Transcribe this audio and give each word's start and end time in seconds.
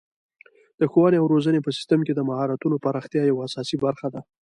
د 0.79 0.81
ښوونې 0.91 1.17
او 1.19 1.25
روزنې 1.33 1.59
په 1.63 1.71
سیستم 1.77 1.99
کې 2.07 2.13
د 2.15 2.19
مهارتونو 2.29 2.81
پراختیا 2.83 3.23
یوه 3.25 3.41
اساسي 3.47 3.75
برخه 3.85 4.07
ده. 4.13 4.21